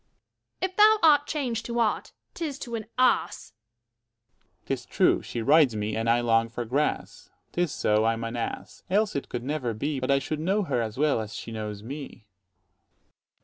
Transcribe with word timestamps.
Luc. 0.63 0.71
If 0.71 0.77
thou 0.77 0.97
art 1.03 1.27
chang'd 1.27 1.57
to 1.65 1.79
aught, 1.79 2.11
'tis 2.33 2.57
to 2.61 2.73
an 2.73 2.87
ass. 2.97 3.53
Dro. 4.39 4.47
S. 4.47 4.65
'Tis 4.65 4.85
true; 4.87 5.21
she 5.21 5.43
rides 5.43 5.75
me, 5.75 5.95
and 5.95 6.09
I 6.09 6.21
long 6.21 6.49
for 6.49 6.65
grass. 6.65 7.29
'Tis 7.51 7.71
so, 7.71 8.03
I 8.03 8.13
am 8.13 8.23
an 8.23 8.35
ass; 8.35 8.81
else 8.89 9.15
it 9.15 9.29
could 9.29 9.43
never 9.43 9.75
be 9.75 9.99
200 9.99 10.01
But 10.01 10.11
I 10.11 10.17
should 10.17 10.39
know 10.39 10.63
her 10.63 10.81
as 10.81 10.97
well 10.97 11.21
as 11.21 11.35
she 11.35 11.51
knows 11.51 11.83
me. 11.83 12.25